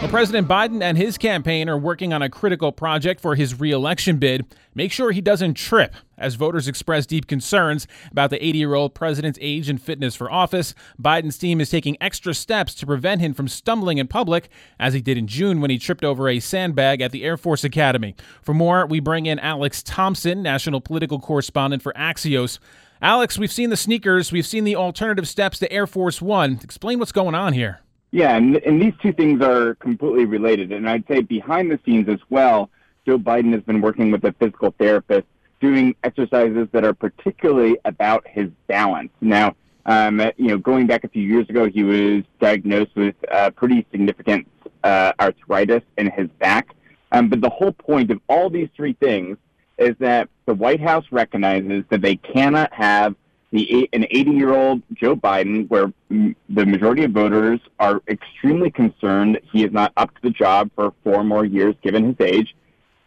Well, 0.00 0.10
President 0.10 0.46
Biden 0.46 0.82
and 0.82 0.98
his 0.98 1.16
campaign 1.16 1.70
are 1.70 1.78
working 1.78 2.12
on 2.12 2.20
a 2.20 2.28
critical 2.28 2.70
project 2.70 3.18
for 3.18 3.34
his 3.34 3.58
reelection 3.58 4.18
bid. 4.18 4.44
Make 4.74 4.92
sure 4.92 5.10
he 5.10 5.22
doesn't 5.22 5.54
trip. 5.54 5.96
As 6.18 6.34
voters 6.34 6.68
express 6.68 7.06
deep 7.06 7.26
concerns 7.26 7.88
about 8.12 8.28
the 8.28 8.44
80 8.44 8.58
year 8.58 8.74
old 8.74 8.94
president's 8.94 9.38
age 9.40 9.70
and 9.70 9.80
fitness 9.80 10.14
for 10.14 10.30
office, 10.30 10.74
Biden's 11.00 11.38
team 11.38 11.62
is 11.62 11.70
taking 11.70 11.96
extra 11.98 12.34
steps 12.34 12.74
to 12.74 12.86
prevent 12.86 13.22
him 13.22 13.32
from 13.32 13.48
stumbling 13.48 13.96
in 13.96 14.06
public, 14.06 14.50
as 14.78 14.92
he 14.92 15.00
did 15.00 15.16
in 15.16 15.26
June 15.26 15.62
when 15.62 15.70
he 15.70 15.78
tripped 15.78 16.04
over 16.04 16.28
a 16.28 16.40
sandbag 16.40 17.00
at 17.00 17.10
the 17.10 17.24
Air 17.24 17.38
Force 17.38 17.64
Academy. 17.64 18.14
For 18.42 18.52
more, 18.52 18.86
we 18.86 19.00
bring 19.00 19.24
in 19.24 19.38
Alex 19.38 19.82
Thompson, 19.82 20.42
national 20.42 20.82
political 20.82 21.18
correspondent 21.18 21.82
for 21.82 21.94
Axios. 21.94 22.58
Alex, 23.00 23.38
we've 23.38 23.50
seen 23.50 23.70
the 23.70 23.76
sneakers, 23.76 24.30
we've 24.30 24.46
seen 24.46 24.64
the 24.64 24.76
alternative 24.76 25.26
steps 25.26 25.58
to 25.58 25.72
Air 25.72 25.86
Force 25.86 26.20
One. 26.20 26.60
Explain 26.62 26.98
what's 26.98 27.12
going 27.12 27.34
on 27.34 27.54
here. 27.54 27.80
Yeah, 28.10 28.36
and, 28.36 28.56
and 28.58 28.80
these 28.80 28.94
two 29.02 29.12
things 29.12 29.42
are 29.42 29.74
completely 29.76 30.24
related. 30.24 30.72
And 30.72 30.88
I'd 30.88 31.06
say 31.08 31.20
behind 31.20 31.70
the 31.70 31.78
scenes 31.84 32.08
as 32.08 32.20
well, 32.30 32.70
Joe 33.04 33.18
Biden 33.18 33.52
has 33.52 33.62
been 33.62 33.80
working 33.80 34.10
with 34.10 34.24
a 34.24 34.32
physical 34.32 34.74
therapist 34.78 35.26
doing 35.60 35.94
exercises 36.04 36.68
that 36.72 36.84
are 36.84 36.94
particularly 36.94 37.78
about 37.84 38.26
his 38.26 38.48
balance. 38.66 39.10
Now, 39.20 39.56
um, 39.86 40.20
you 40.36 40.48
know, 40.48 40.58
going 40.58 40.86
back 40.86 41.04
a 41.04 41.08
few 41.08 41.22
years 41.22 41.48
ago, 41.48 41.68
he 41.68 41.82
was 41.82 42.24
diagnosed 42.40 42.94
with 42.96 43.14
uh, 43.30 43.50
pretty 43.50 43.86
significant 43.90 44.46
uh, 44.82 45.12
arthritis 45.20 45.82
in 45.96 46.10
his 46.10 46.28
back. 46.38 46.74
Um, 47.12 47.28
but 47.28 47.40
the 47.40 47.50
whole 47.50 47.72
point 47.72 48.10
of 48.10 48.20
all 48.28 48.50
these 48.50 48.68
three 48.76 48.94
things 48.94 49.38
is 49.78 49.94
that 50.00 50.28
the 50.46 50.54
White 50.54 50.80
House 50.80 51.04
recognizes 51.10 51.84
that 51.90 52.02
they 52.02 52.16
cannot 52.16 52.72
have 52.72 53.14
the 53.52 53.88
an 53.92 54.06
80 54.10 54.30
year 54.32 54.54
old 54.54 54.82
Joe 54.92 55.16
Biden, 55.16 55.68
where 55.68 55.92
the 56.10 56.66
majority 56.66 57.04
of 57.04 57.12
voters 57.12 57.60
are 57.78 58.02
extremely 58.08 58.70
concerned 58.70 59.40
he 59.52 59.64
is 59.64 59.72
not 59.72 59.92
up 59.96 60.14
to 60.16 60.22
the 60.22 60.30
job 60.30 60.70
for 60.74 60.92
four 61.04 61.22
more 61.24 61.44
years 61.44 61.74
given 61.82 62.06
his 62.06 62.20
age. 62.20 62.56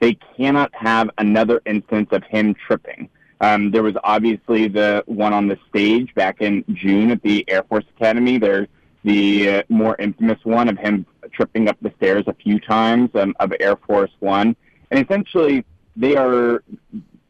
They 0.00 0.16
cannot 0.36 0.72
have 0.74 1.10
another 1.18 1.60
instance 1.66 2.08
of 2.12 2.22
him 2.24 2.54
tripping. 2.54 3.08
Um, 3.40 3.70
there 3.70 3.82
was 3.82 3.94
obviously 4.02 4.68
the 4.68 5.02
one 5.06 5.32
on 5.32 5.48
the 5.48 5.58
stage 5.68 6.14
back 6.14 6.40
in 6.40 6.64
June 6.72 7.10
at 7.10 7.22
the 7.22 7.44
Air 7.48 7.62
Force 7.64 7.84
Academy. 7.96 8.38
There's 8.38 8.68
the 9.04 9.50
uh, 9.50 9.62
more 9.68 9.96
infamous 9.98 10.38
one 10.44 10.68
of 10.68 10.76
him 10.76 11.06
tripping 11.32 11.68
up 11.68 11.76
the 11.80 11.92
stairs 11.96 12.24
a 12.26 12.34
few 12.34 12.58
times 12.58 13.10
um, 13.14 13.34
of 13.38 13.52
Air 13.60 13.76
Force 13.76 14.10
One. 14.20 14.56
And 14.90 15.04
essentially, 15.04 15.64
they 15.96 16.16
are 16.16 16.62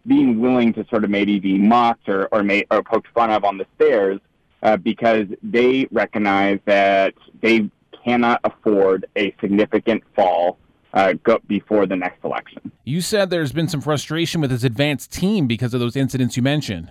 being 0.08 0.40
willing 0.40 0.72
to 0.72 0.84
sort 0.88 1.04
of 1.04 1.10
maybe 1.10 1.38
be 1.38 1.58
mocked 1.58 2.08
or 2.08 2.26
or, 2.32 2.42
may, 2.42 2.64
or 2.70 2.82
poked 2.82 3.08
fun 3.14 3.30
of 3.30 3.44
on 3.44 3.58
the 3.58 3.66
stairs 3.76 4.18
uh, 4.62 4.76
because 4.76 5.26
they 5.42 5.86
recognize 5.92 6.58
that 6.64 7.14
they 7.40 7.70
cannot 8.04 8.40
afford 8.44 9.06
a 9.16 9.34
significant 9.40 10.02
fall 10.16 10.58
uh, 10.94 11.12
go 11.22 11.38
before 11.46 11.86
the 11.86 11.96
next 11.96 12.24
election. 12.24 12.72
You 12.84 13.00
said 13.00 13.30
there's 13.30 13.52
been 13.52 13.68
some 13.68 13.80
frustration 13.80 14.40
with 14.40 14.50
his 14.50 14.64
advanced 14.64 15.12
team 15.12 15.46
because 15.46 15.74
of 15.74 15.80
those 15.80 15.96
incidents 15.96 16.36
you 16.36 16.42
mentioned. 16.42 16.90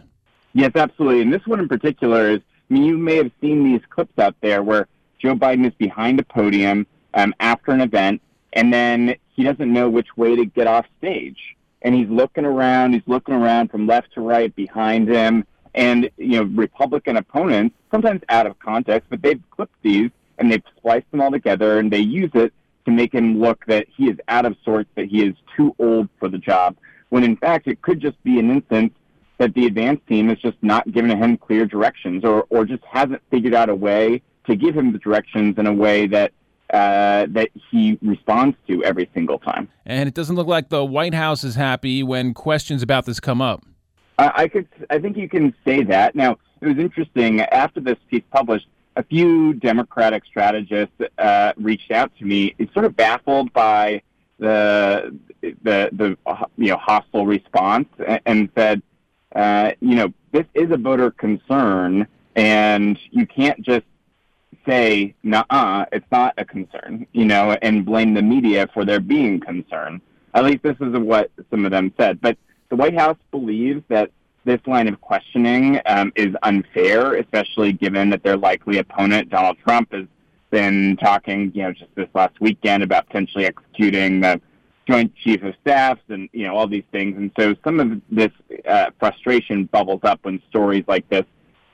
Yes, 0.53 0.71
absolutely. 0.75 1.21
And 1.21 1.33
this 1.33 1.45
one 1.45 1.59
in 1.59 1.67
particular 1.67 2.29
is, 2.29 2.39
I 2.69 2.73
mean, 2.73 2.83
you 2.83 2.97
may 2.97 3.15
have 3.15 3.31
seen 3.41 3.63
these 3.63 3.81
clips 3.89 4.17
out 4.19 4.35
there 4.41 4.63
where 4.63 4.87
Joe 5.19 5.35
Biden 5.35 5.65
is 5.65 5.73
behind 5.77 6.19
a 6.19 6.23
podium 6.23 6.85
um, 7.15 7.33
after 7.39 7.71
an 7.71 7.81
event, 7.81 8.21
and 8.53 8.71
then 8.71 9.15
he 9.35 9.43
doesn't 9.43 9.71
know 9.71 9.89
which 9.89 10.15
way 10.15 10.35
to 10.35 10.45
get 10.45 10.67
off 10.67 10.85
stage 10.99 11.56
and 11.81 11.95
he's 11.95 12.09
looking 12.09 12.45
around. 12.45 12.93
He's 12.93 13.07
looking 13.07 13.35
around 13.35 13.69
from 13.69 13.87
left 13.87 14.13
to 14.13 14.21
right 14.21 14.53
behind 14.55 15.07
him, 15.07 15.45
and 15.73 16.09
you 16.17 16.39
know 16.39 16.43
Republican 16.43 17.17
opponents, 17.17 17.75
sometimes 17.91 18.21
out 18.29 18.47
of 18.47 18.57
context, 18.59 19.09
but 19.09 19.21
they've 19.21 19.41
clipped 19.51 19.81
these 19.81 20.11
and 20.39 20.51
they've 20.51 20.63
spliced 20.77 21.09
them 21.11 21.21
all 21.21 21.31
together, 21.31 21.79
and 21.79 21.91
they 21.91 21.99
use 21.99 22.31
it 22.33 22.53
to 22.85 22.91
make 22.91 23.13
him 23.13 23.39
look 23.39 23.65
that 23.65 23.87
he 23.95 24.09
is 24.09 24.17
out 24.27 24.45
of 24.45 24.55
sorts, 24.63 24.89
that 24.95 25.05
he 25.07 25.25
is 25.25 25.35
too 25.55 25.75
old 25.79 26.07
for 26.19 26.29
the 26.29 26.37
job. 26.37 26.75
When 27.09 27.23
in 27.23 27.35
fact 27.37 27.67
it 27.67 27.81
could 27.81 27.99
just 27.99 28.21
be 28.23 28.39
an 28.39 28.49
instance 28.49 28.93
that 29.37 29.53
the 29.53 29.65
advance 29.65 29.99
team 30.07 30.29
is 30.29 30.39
just 30.39 30.57
not 30.61 30.91
giving 30.91 31.15
him 31.15 31.37
clear 31.37 31.65
directions, 31.65 32.23
or 32.23 32.45
or 32.49 32.65
just 32.65 32.83
hasn't 32.85 33.21
figured 33.29 33.53
out 33.53 33.69
a 33.69 33.75
way 33.75 34.21
to 34.45 34.55
give 34.55 34.75
him 34.75 34.93
the 34.93 34.99
directions 34.99 35.57
in 35.57 35.67
a 35.67 35.73
way 35.73 36.07
that 36.07 36.31
uh, 36.71 37.25
that 37.29 37.49
he 37.71 37.97
responds 38.01 38.57
to 38.67 38.83
every 38.83 39.09
single 39.13 39.39
time. 39.39 39.69
And 39.85 40.07
it 40.07 40.13
doesn't 40.13 40.35
look 40.35 40.47
like 40.47 40.69
the 40.69 40.83
White 40.83 41.13
House 41.13 41.43
is 41.43 41.55
happy 41.55 42.03
when 42.03 42.33
questions 42.33 42.83
about 42.83 43.05
this 43.05 43.19
come 43.19 43.41
up. 43.41 43.63
I, 44.17 44.31
I 44.35 44.47
could, 44.47 44.67
I 44.89 44.99
think 44.99 45.17
you 45.17 45.29
can 45.29 45.53
say 45.63 45.83
that. 45.83 46.15
Now, 46.15 46.37
it 46.61 46.67
was 46.67 46.77
interesting 46.77 47.41
after 47.41 47.79
this 47.79 47.97
piece 48.09 48.23
published. 48.31 48.67
A 48.95 49.03
few 49.03 49.53
Democratic 49.53 50.25
strategists 50.25 50.95
uh, 51.19 51.53
reached 51.55 51.91
out 51.91 52.11
to 52.17 52.25
me, 52.25 52.55
sort 52.73 52.83
of 52.83 52.95
baffled 52.95 53.53
by 53.53 54.01
the 54.39 55.15
the 55.41 55.89
the 55.91 56.17
you 56.57 56.71
know 56.71 56.77
hostile 56.77 57.27
response, 57.27 57.87
and 58.25 58.49
said, 58.57 58.81
uh, 59.35 59.71
you 59.81 59.95
know, 59.95 60.11
this 60.31 60.45
is 60.55 60.71
a 60.71 60.77
voter 60.77 61.11
concern, 61.11 62.07
and 62.35 62.97
you 63.11 63.27
can't 63.27 63.61
just 63.61 63.85
say, 64.67 65.15
nah, 65.23 65.85
it's 65.91 66.05
not 66.11 66.33
a 66.37 66.45
concern, 66.45 67.07
you 67.13 67.25
know, 67.25 67.57
and 67.61 67.85
blame 67.85 68.13
the 68.13 68.21
media 68.21 68.67
for 68.73 68.85
there 68.85 68.99
being 68.99 69.39
concern. 69.39 70.01
At 70.33 70.45
least 70.45 70.63
this 70.63 70.75
is 70.81 70.97
what 70.97 71.31
some 71.49 71.65
of 71.65 71.71
them 71.71 71.93
said. 71.97 72.21
But 72.21 72.37
the 72.69 72.75
White 72.75 72.97
House 72.97 73.17
believes 73.31 73.83
that 73.87 74.11
this 74.45 74.59
line 74.65 74.87
of 74.87 74.99
questioning 75.01 75.79
um, 75.85 76.11
is 76.15 76.35
unfair, 76.43 77.15
especially 77.15 77.73
given 77.73 78.09
that 78.09 78.23
their 78.23 78.37
likely 78.37 78.77
opponent, 78.77 79.29
Donald 79.29 79.57
Trump, 79.63 79.93
has 79.93 80.05
been 80.49 80.97
talking, 80.97 81.51
you 81.53 81.63
know, 81.63 81.73
just 81.73 81.93
this 81.95 82.07
last 82.13 82.39
weekend 82.39 82.83
about 82.83 83.07
potentially 83.07 83.45
executing 83.45 84.21
the 84.21 84.39
Joint 84.87 85.13
Chief 85.17 85.43
of 85.43 85.53
Staffs 85.61 86.01
and, 86.07 86.29
you 86.31 86.47
know, 86.47 86.55
all 86.55 86.67
these 86.67 86.85
things. 86.91 87.17
And 87.17 87.31
so 87.37 87.55
some 87.63 87.79
of 87.81 88.01
this 88.09 88.31
uh, 88.65 88.91
frustration 88.99 89.65
bubbles 89.65 89.99
up 90.03 90.19
when 90.23 90.41
stories 90.49 90.85
like 90.87 91.07
this 91.09 91.25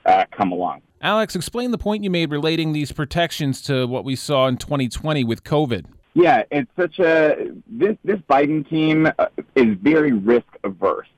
uh, 0.04 0.24
come 0.32 0.50
along. 0.50 0.82
Alex, 1.04 1.36
explain 1.36 1.70
the 1.70 1.76
point 1.76 2.02
you 2.02 2.08
made 2.08 2.30
relating 2.30 2.72
these 2.72 2.90
protections 2.90 3.60
to 3.60 3.86
what 3.86 4.06
we 4.06 4.16
saw 4.16 4.46
in 4.46 4.56
2020 4.56 5.22
with 5.22 5.44
COVID. 5.44 5.84
Yeah, 6.14 6.44
it's 6.50 6.70
such 6.78 6.98
a 6.98 7.50
this 7.66 7.98
this 8.04 8.20
Biden 8.20 8.66
team 8.66 9.12
uh, 9.18 9.26
is 9.54 9.76
very 9.82 10.12
risk 10.12 10.46
averse, 10.64 11.08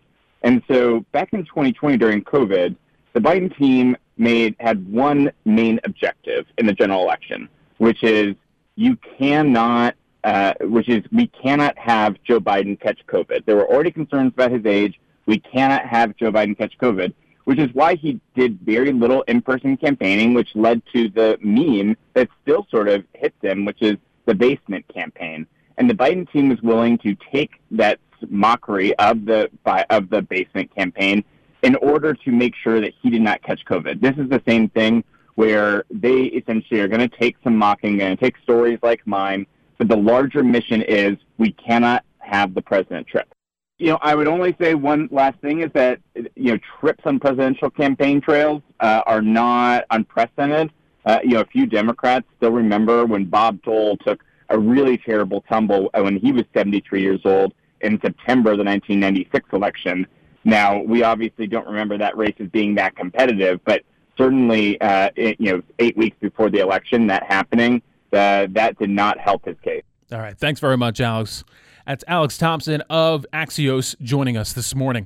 and 0.42 0.60
so 0.66 1.04
back 1.12 1.32
in 1.32 1.44
2020 1.44 1.98
during 1.98 2.24
COVID, 2.24 2.74
the 3.12 3.20
Biden 3.20 3.56
team 3.56 3.96
made 4.18 4.56
had 4.58 4.90
one 4.92 5.30
main 5.44 5.78
objective 5.84 6.46
in 6.58 6.66
the 6.66 6.72
general 6.72 7.02
election, 7.02 7.48
which 7.78 8.02
is 8.02 8.34
you 8.74 8.98
cannot, 9.18 9.94
uh, 10.24 10.54
which 10.62 10.88
is 10.88 11.04
we 11.12 11.28
cannot 11.28 11.78
have 11.78 12.16
Joe 12.24 12.40
Biden 12.40 12.80
catch 12.80 12.98
COVID. 13.06 13.44
There 13.44 13.54
were 13.54 13.68
already 13.68 13.92
concerns 13.92 14.32
about 14.32 14.50
his 14.50 14.66
age. 14.66 14.98
We 15.26 15.38
cannot 15.38 15.86
have 15.86 16.16
Joe 16.16 16.32
Biden 16.32 16.58
catch 16.58 16.76
COVID 16.78 17.14
which 17.46 17.60
is 17.60 17.72
why 17.74 17.94
he 17.94 18.20
did 18.34 18.60
very 18.62 18.92
little 18.92 19.22
in-person 19.22 19.76
campaigning, 19.76 20.34
which 20.34 20.48
led 20.56 20.82
to 20.92 21.08
the 21.08 21.38
meme 21.40 21.96
that 22.14 22.28
still 22.42 22.66
sort 22.72 22.88
of 22.88 23.04
hits 23.14 23.36
him, 23.40 23.64
which 23.64 23.80
is 23.82 23.96
the 24.26 24.34
basement 24.34 24.84
campaign. 24.92 25.46
And 25.78 25.88
the 25.88 25.94
Biden 25.94 26.30
team 26.32 26.48
was 26.48 26.60
willing 26.60 26.98
to 26.98 27.16
take 27.32 27.52
that 27.70 28.00
mockery 28.28 28.96
of 28.98 29.26
the 29.26 29.48
of 29.90 30.10
the 30.10 30.22
basement 30.22 30.74
campaign 30.74 31.22
in 31.62 31.76
order 31.76 32.14
to 32.14 32.32
make 32.32 32.54
sure 32.56 32.80
that 32.80 32.92
he 33.00 33.10
did 33.10 33.22
not 33.22 33.40
catch 33.42 33.64
COVID. 33.64 34.00
This 34.00 34.16
is 34.16 34.28
the 34.28 34.42
same 34.46 34.68
thing 34.70 35.04
where 35.36 35.84
they 35.88 36.22
essentially 36.22 36.80
are 36.80 36.88
going 36.88 37.08
to 37.08 37.16
take 37.16 37.36
some 37.44 37.56
mocking, 37.56 37.98
to 37.98 38.16
take 38.16 38.36
stories 38.42 38.80
like 38.82 39.06
mine, 39.06 39.46
but 39.78 39.86
the 39.86 39.96
larger 39.96 40.42
mission 40.42 40.82
is 40.82 41.16
we 41.38 41.52
cannot 41.52 42.04
have 42.18 42.54
the 42.54 42.62
president 42.62 43.06
trip 43.06 43.35
you 43.78 43.88
know, 43.88 43.98
I 44.00 44.14
would 44.14 44.28
only 44.28 44.56
say 44.60 44.74
one 44.74 45.08
last 45.10 45.38
thing 45.40 45.60
is 45.60 45.70
that 45.74 46.00
you 46.14 46.52
know 46.52 46.58
trips 46.80 47.02
on 47.04 47.18
presidential 47.18 47.70
campaign 47.70 48.20
trails 48.20 48.62
uh, 48.80 49.02
are 49.06 49.22
not 49.22 49.84
unprecedented. 49.90 50.72
Uh, 51.04 51.18
you 51.22 51.30
know, 51.30 51.40
a 51.40 51.46
few 51.46 51.66
Democrats 51.66 52.26
still 52.36 52.50
remember 52.50 53.04
when 53.04 53.26
Bob 53.26 53.62
Dole 53.62 53.96
took 53.98 54.24
a 54.48 54.58
really 54.58 54.98
terrible 54.98 55.42
tumble 55.42 55.90
when 55.94 56.16
he 56.16 56.32
was 56.32 56.44
73 56.54 57.02
years 57.02 57.20
old 57.24 57.52
in 57.80 58.00
September 58.00 58.52
of 58.52 58.58
the 58.58 58.64
1996 58.64 59.48
election. 59.52 60.06
Now, 60.44 60.80
we 60.80 61.02
obviously 61.02 61.46
don't 61.46 61.66
remember 61.66 61.98
that 61.98 62.16
race 62.16 62.34
as 62.40 62.48
being 62.48 62.76
that 62.76 62.96
competitive, 62.96 63.60
but 63.64 63.82
certainly, 64.16 64.80
uh, 64.80 65.10
it, 65.16 65.36
you 65.40 65.52
know, 65.52 65.62
eight 65.78 65.96
weeks 65.96 66.16
before 66.20 66.50
the 66.50 66.60
election, 66.60 67.08
that 67.08 67.24
happening, 67.24 67.82
uh, 68.12 68.46
that 68.50 68.78
did 68.78 68.90
not 68.90 69.18
help 69.18 69.44
his 69.44 69.56
case. 69.62 69.82
All 70.12 70.20
right. 70.20 70.38
Thanks 70.38 70.60
very 70.60 70.76
much, 70.76 71.00
Alex. 71.00 71.44
That's 71.86 72.02
Alex 72.08 72.36
Thompson 72.36 72.80
of 72.90 73.24
Axios 73.32 73.94
joining 74.00 74.36
us 74.36 74.52
this 74.52 74.74
morning. 74.74 75.04